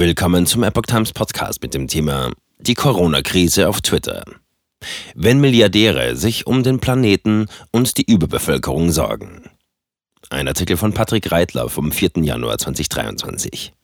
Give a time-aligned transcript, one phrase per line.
[0.00, 4.24] Willkommen zum Epoch Times Podcast mit dem Thema Die Corona-Krise auf Twitter.
[5.14, 9.50] Wenn Milliardäre sich um den Planeten und die Überbevölkerung sorgen.
[10.30, 12.12] Ein Artikel von Patrick Reitler vom 4.
[12.22, 13.74] Januar 2023.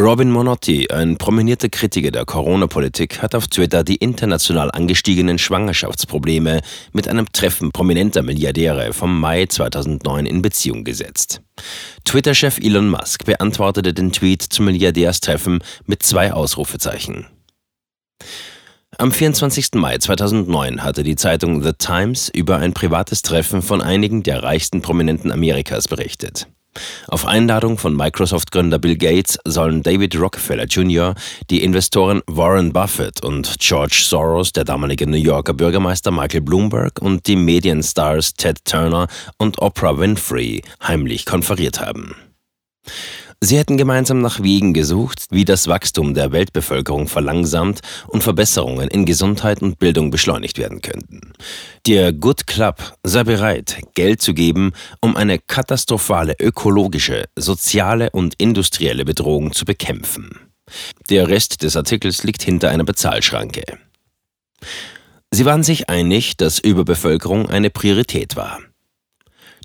[0.00, 6.62] Robin Monotti, ein prominierter Kritiker der Corona-Politik, hat auf Twitter die international angestiegenen Schwangerschaftsprobleme
[6.94, 11.42] mit einem Treffen prominenter Milliardäre vom Mai 2009 in Beziehung gesetzt.
[12.04, 17.26] Twitter-Chef Elon Musk beantwortete den Tweet zum Milliardärstreffen mit zwei Ausrufezeichen.
[18.96, 19.74] Am 24.
[19.74, 24.80] Mai 2009 hatte die Zeitung The Times über ein privates Treffen von einigen der reichsten
[24.80, 26.46] Prominenten Amerikas berichtet.
[27.08, 31.14] Auf Einladung von Microsoft-Gründer Bill Gates sollen David Rockefeller Jr.,
[31.50, 37.26] die Investoren Warren Buffett und George Soros, der damalige New Yorker Bürgermeister Michael Bloomberg und
[37.26, 42.14] die Medienstars Ted Turner und Oprah Winfrey heimlich konferiert haben.
[43.42, 49.06] Sie hätten gemeinsam nach Wegen gesucht, wie das Wachstum der Weltbevölkerung verlangsamt und Verbesserungen in
[49.06, 51.32] Gesundheit und Bildung beschleunigt werden könnten.
[51.86, 59.06] Der Good Club sei bereit, Geld zu geben, um eine katastrophale ökologische, soziale und industrielle
[59.06, 60.38] Bedrohung zu bekämpfen.
[61.08, 63.64] Der Rest des Artikels liegt hinter einer Bezahlschranke.
[65.30, 68.58] Sie waren sich einig, dass Überbevölkerung eine Priorität war.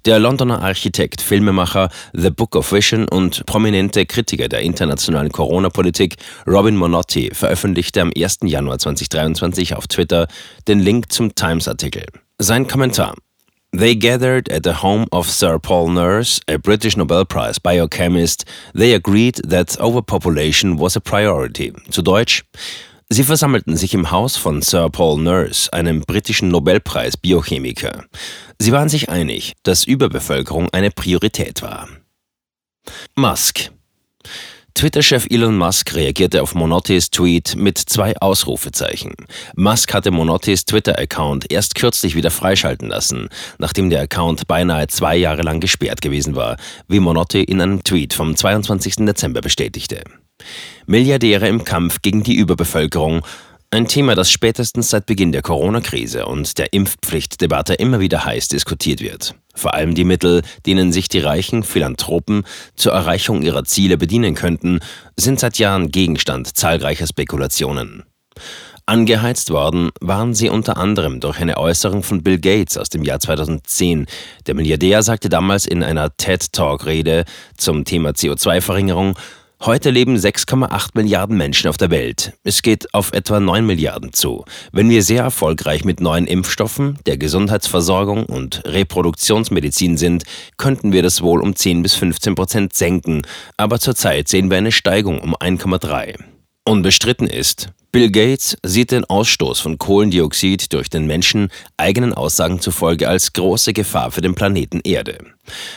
[0.05, 6.75] Der Londoner Architekt, Filmemacher, The Book of Vision und prominente Kritiker der internationalen Corona-Politik Robin
[6.75, 8.37] Monotti veröffentlichte am 1.
[8.43, 10.27] Januar 2023 auf Twitter
[10.67, 12.05] den Link zum Times-Artikel.
[12.37, 13.15] Sein Kommentar
[13.75, 18.45] They gathered at the home of Sir Paul Nurse, a British Nobel Prize biochemist.
[18.75, 21.73] They agreed that overpopulation was a priority.
[21.89, 22.43] Zu Deutsch,
[23.15, 28.03] Sie versammelten sich im Haus von Sir Paul Nurse, einem britischen Nobelpreis-Biochemiker.
[28.59, 31.87] Sie waren sich einig, dass Überbevölkerung eine Priorität war.
[33.15, 33.71] Musk
[34.73, 39.13] Twitter-Chef Elon Musk reagierte auf Monottis Tweet mit zwei Ausrufezeichen.
[39.55, 45.43] Musk hatte Monottis Twitter-Account erst kürzlich wieder freischalten lassen, nachdem der Account beinahe zwei Jahre
[45.43, 46.57] lang gesperrt gewesen war,
[46.89, 49.05] wie Monotti in einem Tweet vom 22.
[49.05, 50.03] Dezember bestätigte.
[50.87, 53.21] Milliardäre im Kampf gegen die Überbevölkerung.
[53.71, 59.01] Ein Thema, das spätestens seit Beginn der Corona-Krise und der Impfpflichtdebatte immer wieder heiß diskutiert
[59.01, 59.35] wird.
[59.55, 62.43] Vor allem die Mittel, denen sich die reichen Philanthropen
[62.75, 64.79] zur Erreichung ihrer Ziele bedienen könnten,
[65.17, 68.03] sind seit Jahren Gegenstand zahlreicher Spekulationen.
[68.85, 73.19] Angeheizt worden waren sie unter anderem durch eine Äußerung von Bill Gates aus dem Jahr
[73.19, 74.05] 2010.
[74.45, 77.25] Der Milliardär sagte damals in einer TED-Talk-Rede
[77.57, 79.17] zum Thema CO2-Verringerung,
[79.65, 82.33] Heute leben 6,8 Milliarden Menschen auf der Welt.
[82.43, 84.45] Es geht auf etwa 9 Milliarden zu.
[84.71, 90.23] Wenn wir sehr erfolgreich mit neuen Impfstoffen, der Gesundheitsversorgung und Reproduktionsmedizin sind,
[90.57, 93.23] könnten wir das wohl um 10 bis 15 Prozent senken.
[93.57, 96.19] Aber zurzeit sehen wir eine Steigung um 1,3.
[96.63, 101.47] Unbestritten ist, Bill Gates sieht den Ausstoß von Kohlendioxid durch den Menschen
[101.77, 105.19] eigenen Aussagen zufolge als große Gefahr für den Planeten Erde.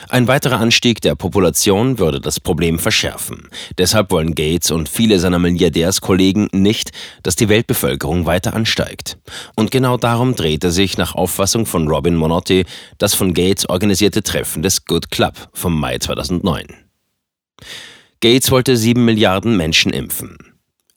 [0.09, 3.47] Ein weiterer Anstieg der Population würde das Problem verschärfen.
[3.77, 6.91] Deshalb wollen Gates und viele seiner Milliardärskollegen nicht,
[7.23, 9.17] dass die Weltbevölkerung weiter ansteigt.
[9.55, 12.65] Und genau darum dreht er sich nach Auffassung von Robin Monotti
[12.97, 16.67] das von Gates organisierte Treffen des Good Club vom Mai 2009.
[18.19, 20.48] Gates wollte sieben Milliarden Menschen impfen.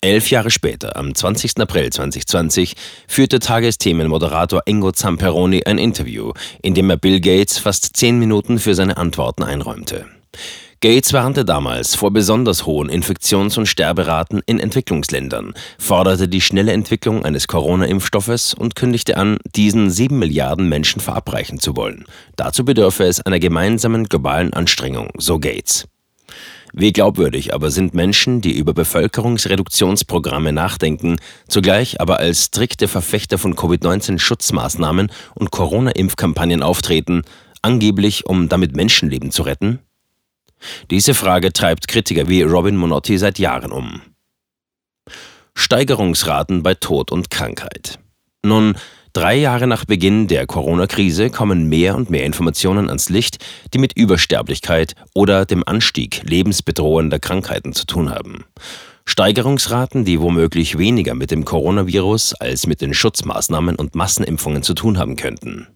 [0.05, 1.59] Elf Jahre später, am 20.
[1.61, 2.75] April 2020,
[3.07, 8.75] führte Tagesthemenmoderator Ingo Zamperoni ein Interview, in dem er Bill Gates fast zehn Minuten für
[8.75, 10.07] seine Antworten einräumte.
[10.81, 17.25] Gates warnte damals vor besonders hohen Infektions- und Sterberaten in Entwicklungsländern, forderte die schnelle Entwicklung
[17.25, 22.07] eines Corona-Impfstoffes und kündigte an, diesen sieben Milliarden Menschen verabreichen zu wollen.
[22.35, 25.87] Dazu bedürfe es einer gemeinsamen globalen Anstrengung, so Gates.
[26.73, 33.55] Wie glaubwürdig aber sind Menschen, die über Bevölkerungsreduktionsprogramme nachdenken, zugleich aber als strikte Verfechter von
[33.55, 37.25] Covid-19-Schutzmaßnahmen und Corona-Impfkampagnen auftreten,
[37.61, 39.81] angeblich um damit Menschenleben zu retten?
[40.91, 44.01] Diese Frage treibt Kritiker wie Robin Monotti seit Jahren um.
[45.55, 47.99] Steigerungsraten bei Tod und Krankheit.
[48.43, 48.77] Nun,
[49.15, 53.45] Drei Jahre nach Beginn der Corona-Krise kommen mehr und mehr Informationen ans Licht,
[53.75, 58.45] die mit Übersterblichkeit oder dem Anstieg lebensbedrohender Krankheiten zu tun haben.
[59.05, 64.97] Steigerungsraten, die womöglich weniger mit dem Coronavirus als mit den Schutzmaßnahmen und Massenimpfungen zu tun
[64.97, 65.67] haben könnten.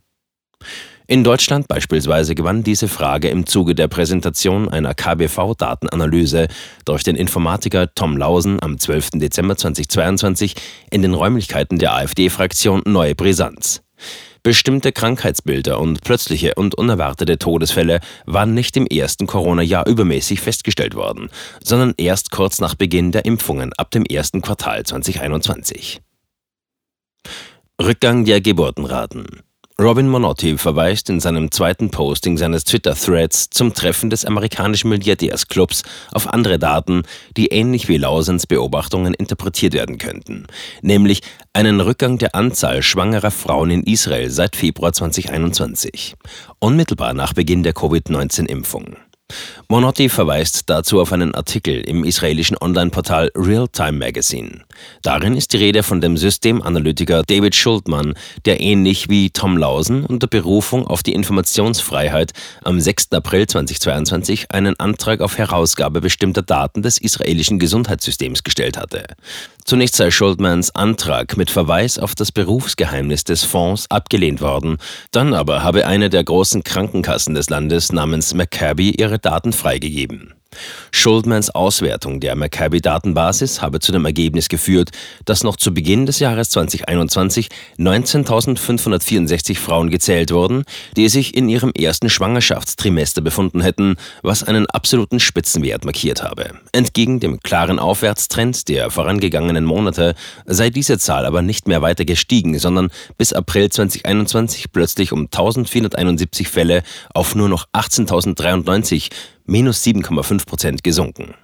[1.08, 6.48] In Deutschland beispielsweise gewann diese Frage im Zuge der Präsentation einer KBV-Datenanalyse
[6.84, 9.10] durch den Informatiker Tom Lausen am 12.
[9.14, 10.56] Dezember 2022
[10.90, 13.82] in den Räumlichkeiten der AfD-Fraktion neue Brisanz.
[14.42, 21.30] Bestimmte Krankheitsbilder und plötzliche und unerwartete Todesfälle waren nicht im ersten Corona-Jahr übermäßig festgestellt worden,
[21.62, 26.00] sondern erst kurz nach Beginn der Impfungen ab dem ersten Quartal 2021.
[27.80, 29.42] Rückgang der Geburtenraten.
[29.78, 35.82] Robin Monotti verweist in seinem zweiten Posting seines Twitter-Threads zum Treffen des amerikanischen Milliardärsclubs
[36.12, 37.02] auf andere Daten,
[37.36, 40.46] die ähnlich wie Lausens Beobachtungen interpretiert werden könnten,
[40.80, 41.20] nämlich
[41.52, 46.14] einen Rückgang der Anzahl schwangerer Frauen in Israel seit Februar 2021,
[46.58, 48.96] unmittelbar nach Beginn der Covid-19-Impfung.
[49.68, 54.62] Monotti verweist dazu auf einen Artikel im israelischen Online-Portal Realtime Magazine.
[55.02, 58.14] Darin ist die Rede von dem Systemanalytiker David Schultmann,
[58.44, 62.32] der ähnlich wie Tom Lausen unter Berufung auf die Informationsfreiheit
[62.62, 63.10] am 6.
[63.10, 69.04] April 2022 einen Antrag auf Herausgabe bestimmter Daten des israelischen Gesundheitssystems gestellt hatte.
[69.64, 74.78] Zunächst sei Schultmans Antrag mit Verweis auf das Berufsgeheimnis des Fonds abgelehnt worden,
[75.10, 80.34] dann aber habe eine der großen Krankenkassen des Landes namens Maccabi ihre Daten freigegeben.
[80.90, 84.90] Schuldmans Auswertung der Maccabi-Datenbasis habe zu dem Ergebnis geführt,
[85.24, 87.48] dass noch zu Beginn des Jahres 2021
[87.78, 90.64] 19.564 Frauen gezählt wurden,
[90.96, 96.50] die sich in ihrem ersten Schwangerschaftstrimester befunden hätten, was einen absoluten Spitzenwert markiert habe.
[96.72, 100.14] Entgegen dem klaren Aufwärtstrend der vorangegangenen Monate
[100.46, 106.48] sei diese Zahl aber nicht mehr weiter gestiegen, sondern bis April 2021 plötzlich um 1471
[106.48, 106.82] Fälle
[107.12, 109.10] auf nur noch 18.093
[109.46, 111.34] minus 7,5 Prozent gesunken.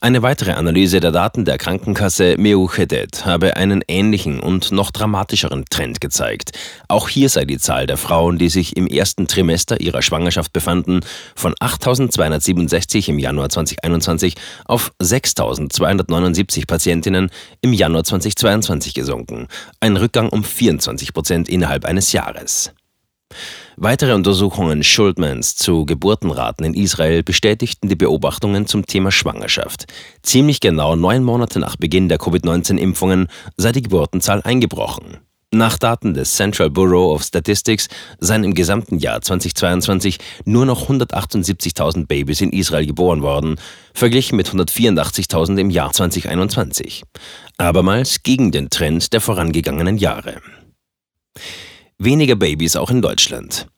[0.00, 6.00] Eine weitere Analyse der Daten der Krankenkasse Meuchedet habe einen ähnlichen und noch dramatischeren Trend
[6.00, 6.52] gezeigt.
[6.88, 11.00] Auch hier sei die Zahl der Frauen, die sich im ersten Trimester ihrer Schwangerschaft befanden,
[11.34, 14.34] von 8.267 im Januar 2021
[14.66, 17.30] auf 6.279 Patientinnen
[17.60, 19.48] im Januar 2022 gesunken.
[19.80, 22.72] Ein Rückgang um 24 Prozent innerhalb eines Jahres.
[23.78, 29.84] Weitere Untersuchungen Schultmans zu Geburtenraten in Israel bestätigten die Beobachtungen zum Thema Schwangerschaft.
[30.22, 33.28] Ziemlich genau neun Monate nach Beginn der Covid-19-Impfungen
[33.58, 35.18] sei die Geburtenzahl eingebrochen.
[35.52, 37.88] Nach Daten des Central Bureau of Statistics
[38.18, 43.56] seien im gesamten Jahr 2022 nur noch 178.000 Babys in Israel geboren worden,
[43.92, 47.02] verglichen mit 184.000 im Jahr 2021.
[47.58, 50.40] Abermals gegen den Trend der vorangegangenen Jahre.
[51.98, 53.68] Weniger Babys auch in Deutschland.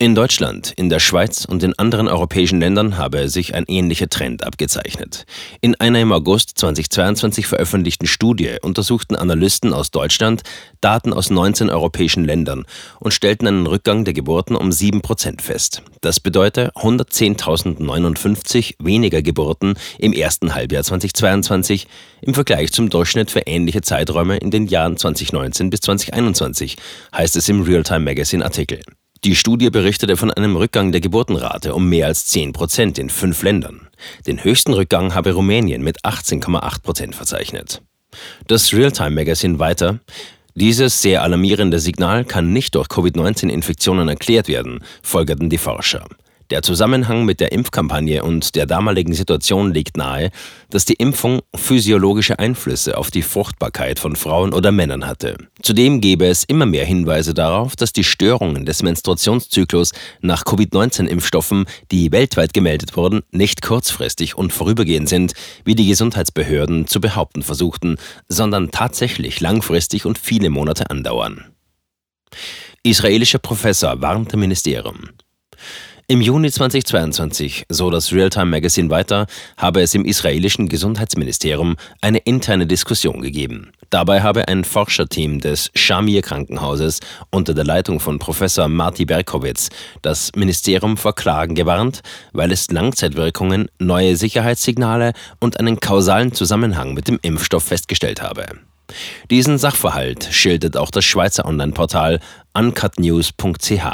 [0.00, 4.44] In Deutschland, in der Schweiz und in anderen europäischen Ländern habe sich ein ähnlicher Trend
[4.44, 5.26] abgezeichnet.
[5.60, 10.42] In einer im August 2022 veröffentlichten Studie untersuchten Analysten aus Deutschland
[10.80, 12.64] Daten aus 19 europäischen Ländern
[13.00, 15.82] und stellten einen Rückgang der Geburten um 7 Prozent fest.
[16.00, 21.88] Das bedeutet 110.059 weniger Geburten im ersten Halbjahr 2022
[22.20, 26.76] im Vergleich zum Durchschnitt für ähnliche Zeiträume in den Jahren 2019 bis 2021,
[27.16, 28.78] heißt es im Realtime Magazine Artikel.
[29.24, 33.42] Die Studie berichtete von einem Rückgang der Geburtenrate um mehr als 10 Prozent in fünf
[33.42, 33.88] Ländern.
[34.26, 37.82] Den höchsten Rückgang habe Rumänien mit 18,8 Prozent verzeichnet.
[38.46, 39.98] Das Realtime Magazine weiter.
[40.54, 46.04] Dieses sehr alarmierende Signal kann nicht durch Covid-19-Infektionen erklärt werden, folgerten die Forscher.
[46.50, 50.30] Der Zusammenhang mit der Impfkampagne und der damaligen Situation legt nahe,
[50.70, 55.36] dass die Impfung physiologische Einflüsse auf die Fruchtbarkeit von Frauen oder Männern hatte.
[55.60, 59.92] Zudem gäbe es immer mehr Hinweise darauf, dass die Störungen des Menstruationszyklus
[60.22, 65.34] nach Covid-19-Impfstoffen, die weltweit gemeldet wurden, nicht kurzfristig und vorübergehend sind,
[65.66, 71.44] wie die Gesundheitsbehörden zu behaupten versuchten, sondern tatsächlich langfristig und viele Monate andauern.
[72.82, 75.10] Israelischer Professor warnte Ministerium.
[76.10, 79.26] Im Juni 2022, so das Realtime Magazine weiter,
[79.58, 83.72] habe es im israelischen Gesundheitsministerium eine interne Diskussion gegeben.
[83.90, 87.00] Dabei habe ein Forscherteam des Shamir Krankenhauses
[87.30, 89.68] unter der Leitung von Professor Marty Berkowitz
[90.00, 92.00] das Ministerium vor Klagen gewarnt,
[92.32, 98.46] weil es Langzeitwirkungen, neue Sicherheitssignale und einen kausalen Zusammenhang mit dem Impfstoff festgestellt habe.
[99.30, 102.20] Diesen Sachverhalt schildert auch das Schweizer Online-Portal
[102.54, 103.84] uncutnews.ch.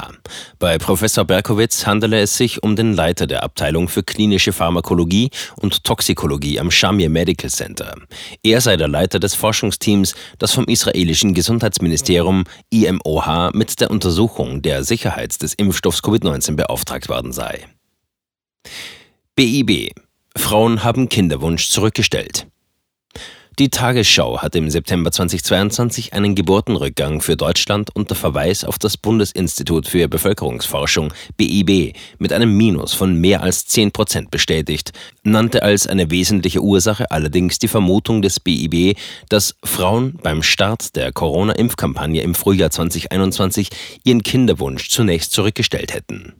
[0.57, 5.83] Bei Professor Berkowitz handele es sich um den Leiter der Abteilung für klinische Pharmakologie und
[5.83, 7.95] Toxikologie am Shamir Medical Center.
[8.43, 14.83] Er sei der Leiter des Forschungsteams, das vom israelischen Gesundheitsministerium IMOH mit der Untersuchung der
[14.83, 17.65] Sicherheit des Impfstoffs Covid-19 beauftragt worden sei.
[19.35, 19.91] BIB
[20.37, 22.47] Frauen haben Kinderwunsch zurückgestellt.
[23.57, 29.87] Die Tagesschau hat im September 2022 einen Geburtenrückgang für Deutschland unter Verweis auf das Bundesinstitut
[29.87, 34.91] für Bevölkerungsforschung BIB mit einem Minus von mehr als 10 Prozent bestätigt,
[35.23, 38.97] nannte als eine wesentliche Ursache allerdings die Vermutung des BIB,
[39.29, 43.69] dass Frauen beim Start der Corona-Impfkampagne im Frühjahr 2021
[44.03, 46.33] ihren Kinderwunsch zunächst zurückgestellt hätten.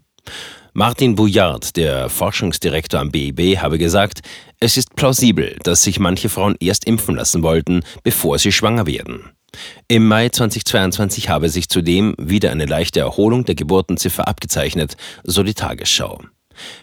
[0.77, 4.19] Martin Bouillard, der Forschungsdirektor am BIB, habe gesagt,
[4.59, 9.21] es ist plausibel, dass sich manche Frauen erst impfen lassen wollten, bevor sie schwanger werden.
[9.87, 15.53] Im Mai 2022 habe sich zudem wieder eine leichte Erholung der Geburtenziffer abgezeichnet, so die
[15.53, 16.19] Tagesschau.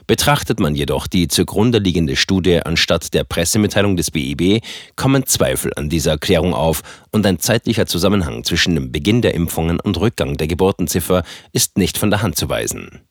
[0.07, 4.65] Betrachtet man jedoch die zugrunde liegende Studie anstatt der Pressemitteilung des BIB,
[4.97, 6.81] kommen Zweifel an dieser Erklärung auf
[7.11, 11.99] und ein zeitlicher Zusammenhang zwischen dem Beginn der Impfungen und Rückgang der Geburtenziffer ist nicht
[11.99, 13.03] von der Hand zu weisen.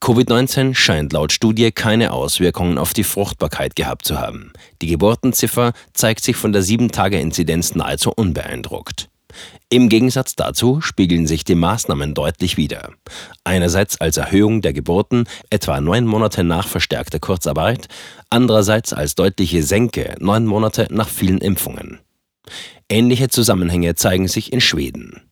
[0.00, 4.52] Covid-19 scheint laut Studie keine Auswirkungen auf die Fruchtbarkeit gehabt zu haben.
[4.82, 9.08] Die Geburtenziffer zeigt sich von der 7-Tage-Inzidenz nahezu unbeeindruckt.
[9.68, 12.92] Im Gegensatz dazu spiegeln sich die Maßnahmen deutlich wider.
[13.44, 17.88] Einerseits als Erhöhung der Geburten, etwa neun Monate nach verstärkter Kurzarbeit,
[18.30, 21.98] andererseits als deutliche Senke, neun Monate nach vielen Impfungen.
[22.88, 25.22] Ähnliche Zusammenhänge zeigen sich in Schweden.